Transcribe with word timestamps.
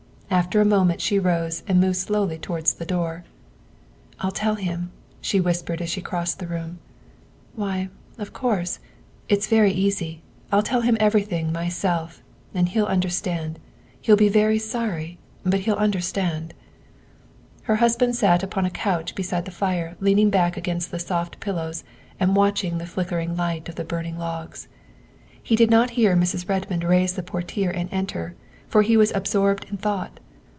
After 0.33 0.61
a 0.61 0.65
moment 0.65 1.01
she 1.01 1.19
rose 1.19 1.61
and 1.67 1.81
moved 1.81 1.97
slowly 1.97 2.37
towards 2.37 2.75
the 2.75 2.85
door." 2.85 3.25
I 4.21 4.27
'11 4.27 4.33
tell 4.39 4.55
him, 4.55 4.91
''she 5.21 5.41
whispered 5.41 5.81
as 5.81 5.89
she 5.89 5.99
crossed 6.01 6.39
the 6.39 6.47
room." 6.47 6.79
Why, 7.57 7.89
of 8.17 8.31
course. 8.31 8.79
It's 9.27 9.47
very 9.47 9.73
easy. 9.73 10.21
I'll 10.49 10.63
tell 10.63 10.81
him 10.81 10.95
every 11.01 11.23
thing 11.23 11.51
myself 11.51 12.23
and 12.53 12.69
he'll 12.69 12.85
understand. 12.85 13.59
He'll 13.99 14.15
be 14.15 14.29
very 14.29 14.57
sorry, 14.57 15.19
but 15.43 15.59
he 15.59 15.65
'11 15.67 15.83
understand. 15.83 16.53
''Her 17.63 17.75
husband 17.75 18.15
sat 18.15 18.41
upon 18.41 18.63
a 18.65 18.69
couch 18.69 19.13
beside 19.15 19.43
the 19.43 19.51
fire 19.51 19.97
leaning 19.99 20.29
back 20.29 20.55
against 20.55 20.91
the 20.91 20.99
soft 20.99 21.41
pillows 21.41 21.83
and 22.21 22.37
watching 22.37 22.77
the 22.77 22.85
flicker 22.85 23.19
ing 23.19 23.35
light 23.35 23.67
of 23.67 23.75
the 23.75 23.83
burning 23.83 24.17
logs. 24.17 24.69
He 25.43 25.57
did 25.57 25.69
not 25.69 25.91
hear 25.99 26.15
Mrs. 26.15 26.47
Redmond 26.47 26.85
raise 26.85 27.13
the 27.15 27.23
portiere 27.23 27.71
and 27.75 27.89
enter, 27.91 28.35
for 28.69 28.83
he 28.83 28.95
was 28.95 29.11
ab 29.11 29.25
sorbed 29.25 29.69
in 29.69 29.75
thought. 29.75 30.17